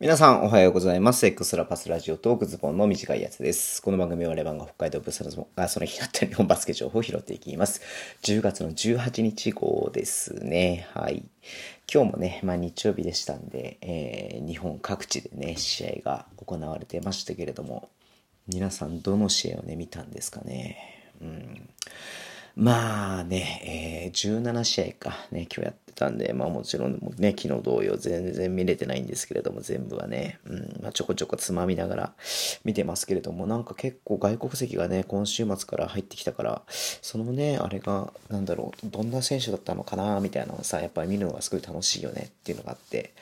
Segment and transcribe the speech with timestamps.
[0.00, 1.26] 皆さんおはようございます。
[1.26, 3.82] エクストラパスラジオトークズボンの短いやつです。
[3.82, 7.82] この番組はレバンが北海道ブースがその日だった日本バスケ情報を拾っていきます。
[8.22, 10.88] 10月の18日号ですね。
[10.94, 11.22] はい。
[11.92, 17.90] 今日もね、まあ日曜日でしたんで、えー日本各地でね、試合が行われてましたけれども、
[18.48, 20.78] 皆さんどの試合をね、見たんですかね。
[21.20, 21.68] うん。
[22.56, 32.12] まあね、えー17試合か、ね、今日やってたんで、まあもちろんね、昨日同様全然見れてないんですけれども、全部はね、うん、まあちょこちょこつまみながら
[32.64, 43.12] 見てますけれども、なんか結構外国籍がね、今週末から入ってきたから、そのね、あれが、なんだろう、どんな選手だったのかな、みたいなのをさ、やっぱり見るのがすごい楽しいよねっていうのがあって、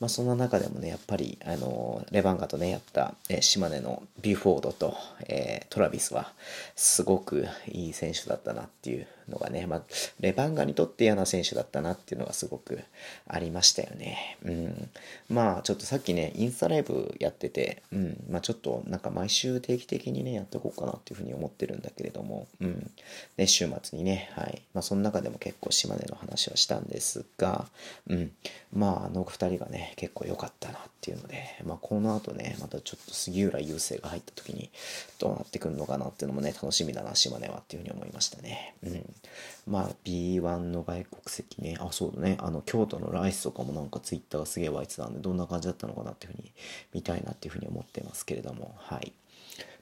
[0.00, 4.94] まあそんな中でもね、やっぱり、あの、レバンガとね、やった、え島根のビュフォードと、
[5.26, 6.32] えートラビスは、
[6.76, 9.82] すごくいい選手だったなっていうのがね、まあ、
[10.20, 12.80] レバンガにとって嫌な選手だったなっていうのがすごく
[13.26, 14.38] ありましたよね。
[14.44, 14.90] うん。
[15.28, 18.24] まあ、ちょっとさっきね、インスタライブやってて、うん。
[18.30, 22.90] まあ、ちょっとなんか毎週定期的にね、やっていこうかなっていうふうに思ってるんだけれども、うん。
[23.36, 24.62] ね、週末にね、はい。
[24.74, 27.66] まあ、その中でも結構島根の話はしたんですが、
[28.08, 28.32] うん。
[28.72, 34.70] まあ、あの二人がね、結構良かったなっていうので、まあ、この後ね、またちょっと杉浦雄星が入った時に
[35.18, 38.74] どうなってくるのかなっていうのもね、楽しみだな、島根はっていうふうに思いましたね。
[38.82, 39.14] うん。
[39.66, 46.52] まあ B1 の外国籍ね、あ、そうだね、あの京都のライスとかもなんかツイッターがすげえ湧いてたんで、どんな感じだったのかなっていうふうに
[46.92, 49.12] 見たいなっていうふうに思ってますけれども、はい。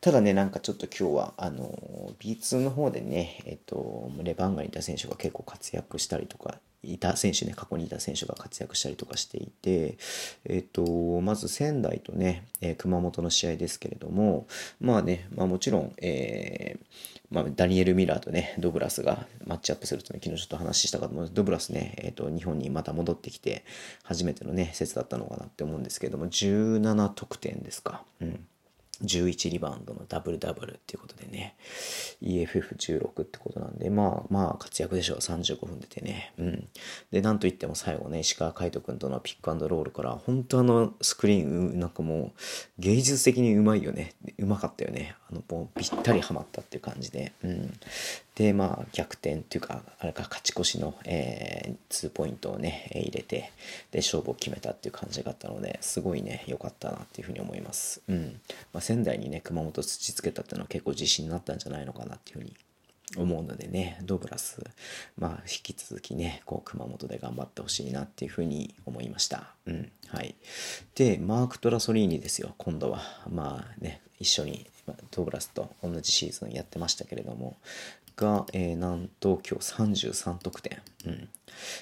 [0.01, 6.59] ただね、なんかちょっと今日は、あの、B2 の方でね、えっと、レバンガにいた選手が結構活躍したりとか、
[6.93, 9.99] いた選手ね、過去にいた選手が活躍したりとかしていて、
[10.45, 10.83] えっと、
[11.21, 14.47] まず仙台とね、えー熊本の試合ですけれども、
[14.81, 16.87] まあね、まあもちろん、えー
[17.31, 23.65] まあ、ダニエル・ミラーとね、ドグラスがマッチアップするというのを昨日ちょっと話したかと思うんですドグラスね、えっ、と、日本にまた戻ってきて、
[24.05, 28.05] 初めてのね、説だったのかなって思うんですけれども、17得点ですか。
[28.21, 28.47] うん。
[29.03, 31.55] 11リバウンドのダブルダブルっていうことでね、
[32.23, 35.19] EFF16 ってことなんで、まあまあ活躍でしょう。
[35.19, 36.33] 35分出てね。
[36.39, 36.69] うん。
[37.11, 42.41] で、なんといっても最後ね、石川海人君とのピックアンドロールから、本当あのスクリーン、うなんかもう
[42.79, 44.15] 芸術的にうまいよね。
[44.39, 45.15] うまかったよね。
[45.31, 47.33] あの、もうぴったりハマったっていう感じで。
[47.43, 47.73] うん。
[48.37, 53.51] で、まあ逆転っていうか、あれか勝ち越しの、えー、2ポイントをね、入れて、
[53.91, 58.03] で、勝負を決めたっていう感じがあったので、すごいね、良かったなっていうふうに思います。
[58.09, 58.41] うん。
[58.73, 62.55] まあ、仙台にね、熊本土つけたっていうのは結構自信になったんじゃないのかなっていうふうに
[63.17, 64.63] 思うのでね、ドグラス、
[65.19, 69.55] まあ、引き続きね、こう、熊本で頑張ってほしいなっていうふうに思いました。
[69.67, 70.37] うん、はい。
[70.95, 73.01] で、マーク・トラソリーニですよ、今度は。
[73.29, 74.67] まあね、一緒に
[75.11, 77.57] ドグラスと同じシーズンやってましたけれども、
[78.17, 80.81] が、えーなんと今日33得点。
[81.07, 81.29] うん。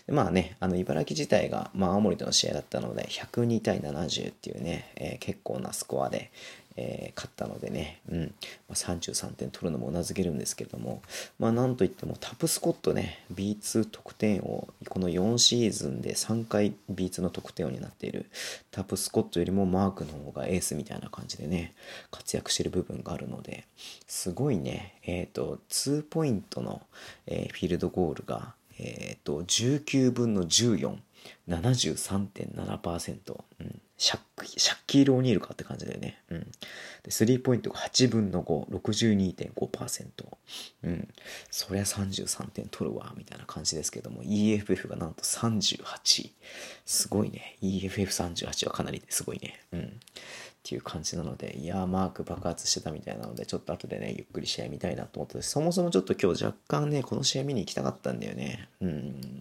[0.07, 6.31] でまあね、あの、茨城自体が、まあ、青森との試合だったので、102対70っていうね、えー結構なスコアで、
[6.77, 8.27] えー勝ったのでね、うん、ま
[8.71, 11.03] あ、33点取るのもうなずけるんですけれども、
[11.39, 18.27] まあ、なんといってもタプスコットね、B2 得点王、この4シーズンで3回 B2 の得点王になっている
[18.71, 21.75] タプスコットよりもマークの方がエースみたいな感じでね、
[22.11, 23.67] 活躍してる部分があるので、
[24.06, 26.83] すごいね、えっ、と、2ポイントの、
[27.27, 30.97] えーフィールドゴールが、えっ、と、19分の14、
[31.49, 36.21] 73.7%、うん、シャッキール・オニールかって感じだよね。
[36.31, 36.41] うん。
[37.03, 40.05] で、スリーポイントが8分の5、62.5%。
[40.82, 41.09] うん。
[41.50, 46.31] そりゃ33点取るわ、みたいな感じですけども、EFF がなんと38。
[46.84, 47.56] すごいね。
[47.62, 49.60] EFF38 はかなりすごいね。
[49.72, 50.00] うん。
[50.65, 58.71] っていう感じなので、いやー、マーク爆発してたみたいなので、ちょっと後でね、ゆっくり試合見たいなと思ってそもそもちょっと今日若干ね、この試合見に行きたかったんだよね。
[58.81, 59.39] うん。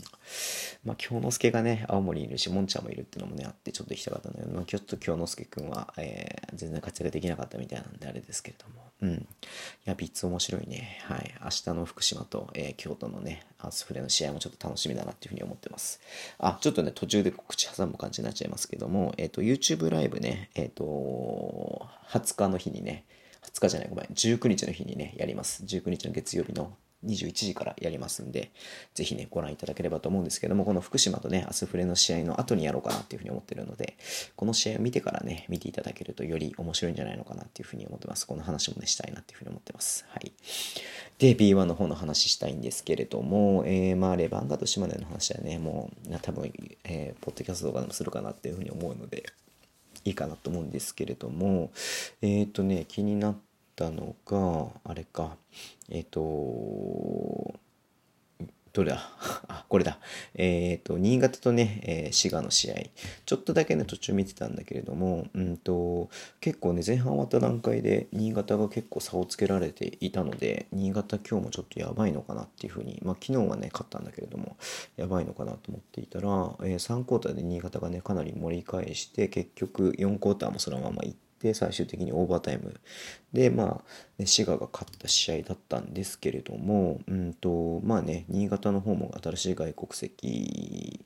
[0.83, 8.83] まあ、京之助がね、青森にいるし、もんちゃんもいるっていうのもね、あって、ちょっと行きたかったんだけど、まあ、ちょっと京之助くんは、えー全然活躍できなかったみたいなんで、あれですけれども。
[9.01, 9.13] うん。
[9.13, 9.25] い
[9.85, 10.99] や、ビッツ面白いね。
[11.03, 11.33] はい。
[11.41, 15.99] 明日の福島と、えー京都のね、アースフレの試合もちょっと楽しみだなっていうふうに思ってます。
[16.37, 20.83] あ、ちょっとね、途中で口挟む感じになっちゃいますけども、えっ、と、YouTube ライブね、えっ、と、
[22.09, 23.05] 20日の日にね、
[23.43, 25.63] 20日じゃない、ごめん、19日の日にね、やります。
[25.63, 26.73] 19日の月曜日の
[27.05, 28.51] 21時からやりますんで、
[28.93, 33.97] ぜひね、ご覧いただければと思うんですけども、この福島とね、アスフレの試合の後にやろうかなっていうふうに思ってるので、
[34.35, 38.25] この試合を見てからね、見ていただけるとより面白いんじゃないのかなっていうふうに思ってます。
[38.25, 40.05] この話もね、したいなっていうふうに思ってます。
[40.09, 40.31] はい。
[41.19, 46.51] で、B1 の方の話したいんですけれども、えー、まあ、レバンガと島根の話はね、もう、な多分、
[46.85, 49.23] えーポッドキャスト動画でもするかなっていうふうに思うので、
[50.05, 51.71] いいかなと思うんですけれども、
[52.21, 53.35] えっ、とね、気になっ
[53.75, 55.35] たのが、あれか、
[55.89, 57.52] えっ、と、
[58.73, 58.97] どれだ？
[59.47, 59.99] あ、これだ。
[60.33, 62.75] えっ、と、新潟とね、えー滋賀の試合、
[63.25, 66.09] ちょっとだけね、途中見てたんだけれども、うんと、
[66.41, 74.57] 結構ね、前半終わった段階で、新潟が結構差をつけられていたので、新潟今日もちょっとやばいのかなっていうふうに、まあ、昨日はね、勝ったんだけれども、
[74.95, 76.27] やばいのかなと思っていたら、
[76.63, 82.79] えー3クォーターで新潟がね、かなり盛り返して、結局4クォーターもそのまま行って、で最終的にオーバータイム。
[83.33, 83.81] でまあ
[84.17, 91.03] ね滋賀が勝った試合だったんですけれどもうんとまあね新潟の方も新しい外国籍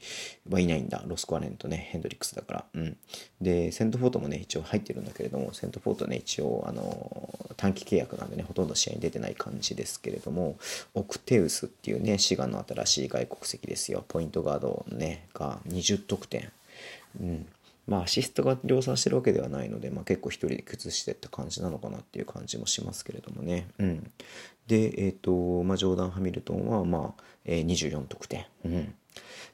[0.48, 1.04] はいないんだ。
[1.08, 2.66] ロスコアレンとねヘンドリックスだから。
[2.76, 2.98] うん。
[3.42, 10.58] でセントフォートもね一応入ってるんだけれどもセントフォートね一応あの短期契約なんでねほとんど試合に出てない感じですけれども
[10.94, 14.06] オクテウスっていうね滋賀の新しい外国籍ですよ。
[14.08, 16.52] ポイントガードねが20得点。
[17.20, 17.46] うん。
[17.88, 23.68] まあアシストが量産してるわけではないので、まあ、結構一人で崩してった感じなのかなっていう感じもしますけれどもね。
[23.80, 24.12] うん、
[24.68, 28.46] で、えっ、と、まあ、ジョーダン・ハミルトンは、まあえー24得点。
[28.66, 28.94] うん。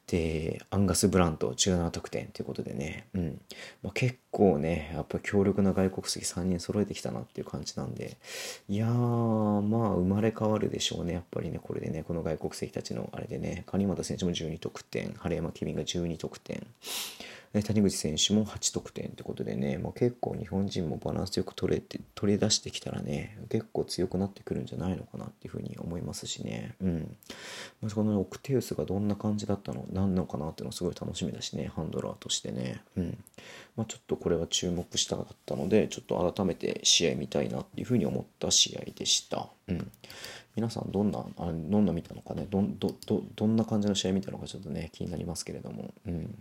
[0.08, 3.42] で、アンガス・ブラント17得点ということでね、うん。
[3.82, 8.18] まあ、結構ね、やっぱ強力な外国籍3人揃えてきたなっていう感じなんで、
[8.68, 16.66] いやー、まあ生まれ変わるでしょうね、やっぱりね、これでね、この外国籍たちのあれでね、金俣選手も12得点、晴山ケビンが12得点、
[17.62, 26.74] 谷口選手も8得点ってことでね、まあ、結構日本人もバランスよく取れて取り出してきたらね結構強くなってくるんじゃないのかなっていうふうに思いますしね。
[26.82, 27.16] うん、
[27.82, 32.82] まあ、このオクテウスがどんな感じだったの何なのかなっていうのすごい楽しみだしねハンドラーとしてね。
[32.98, 33.18] うん。
[33.76, 39.48] まあ、ちょっとこれは注目したかったのでちょっと改めて試合見たいなっていうふうに思った試合でした。
[39.68, 39.92] うん。
[40.56, 42.46] 皆さんどんなあどんな見たのかね？
[42.50, 46.38] どんどどどんな感じの試合見たのかちょっとね気になりますけれども、うん、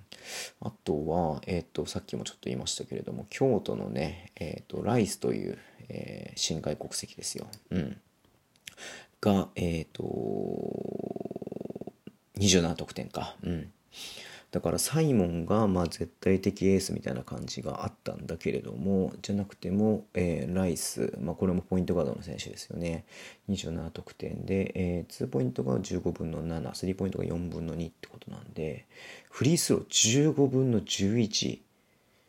[0.60, 7.96] あとは、えっとさっきもちょっと言いましたけれども京都のね、えっとライスという、えー新外国籍ですよ、うん、
[9.20, 10.02] がえっ、と
[12.38, 13.72] 27得点か、うん、
[14.52, 23.04] だからサイモンがまあ絶対的エースみたいな感じがあったんだけれどもじゃなくても、えーライス、まあ、これもポイントガードの選手ですよね。
[23.48, 28.86] 27得点で、えー2ポイントが15分の7スリーポイントが4分の2ってことなんで
[29.30, 31.60] フリースロー15分の11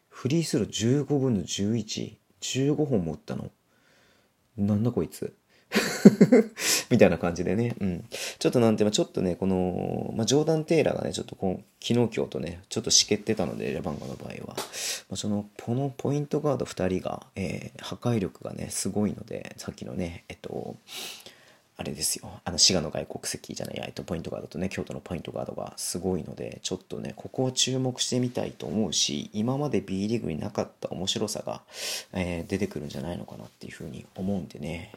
[0.09, 3.51] フリースロー15分の1115本も打ったの？
[4.57, 5.33] なんだこいつ？
[6.89, 8.05] みたいな感じでね、うん、
[8.39, 14.55] ちょっとなんていうのちょっとねこの、まあ、ジョーダン・テイラーがねちょっとこう昨日今日とねちょっとしけってたのでレバンガの場合は、ま
[15.13, 20.75] あ、そのこのポイントガード2人が、えー破壊力がねすごいのでさっきのねえっと
[21.75, 22.29] あれですよ。
[22.45, 31.61] あの滋賀の外国籍じゃないえっとポイントガードとね京都のポイントガードがすごいのでちょっとねここを注目してみたいと思うし今まで B リーグになかった面白さが、
[32.13, 34.91] えー出てくるんじゃないのかなっていうふうに思うんでね、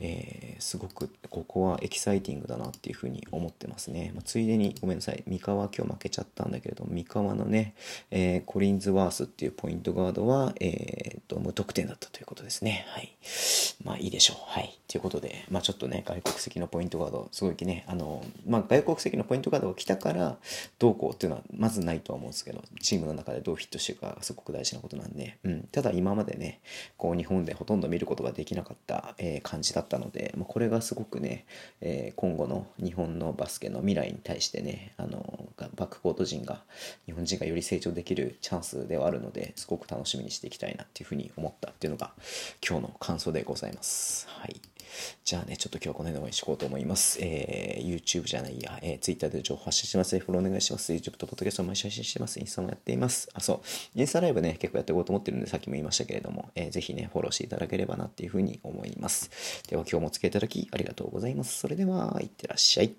[0.00, 7.74] えーすごくここはエキサイティングだなっていうふうに思ってますね、まあついでにごめんなさい三河今日負けちゃったんだけれども三河のね、
[8.10, 12.86] えーコリンズワースっていうポイントガードは、えー、と無得点だったということですね。
[12.88, 13.16] はい。
[13.86, 14.36] まあいいでしょう。
[14.48, 14.76] はい。
[14.88, 20.36] ということでまあちょっとね外国籍のポイントガードすごいねあのまあ外国籍のポイントガードが来たから
[20.78, 26.60] どうこうっていうのはまずないとは思うんですけどチームの中でどうフィットしていくかがすごく大事なことなんで、うん、ただ今までね
[26.96, 31.44] こう日本でほとんど見ることができなかった、えー感じだったので、まあ、これがすごくね、
[31.80, 36.62] えー今後の日本のバスケの未来に対してねあのバックコート陣が
[37.06, 42.12] 日本人がより成長できるチャンスではあるのですごく楽しみにしていきたいなっていうふうに思ったっていうのが
[42.66, 43.75] 今日の感想でございます。
[44.28, 44.60] はい
[45.24, 47.18] じゃあね、ちょっと今日はこの辺でお会いしこうと思います。
[47.20, 50.18] えー YouTube じゃないや、えー Twitter で情報発信してます。
[50.18, 50.92] フォローお願いします。
[50.92, 52.40] YouTube と Podcast も毎週配信してます。
[52.40, 53.28] インスタもやっています。
[53.34, 53.98] あ、そう。
[53.98, 59.30] インスタライブね、結構やっていこうと思ってるんで、さっきも言いましたけれども、えーぜひね、フォローしていただければなっていうふうに思います。
[59.68, 61.58] では今日もお付き合いいただきありがとうございます。
[61.58, 62.94] それでは、いってらっしゃい。